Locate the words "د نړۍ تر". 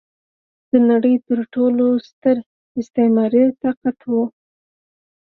0.69-1.39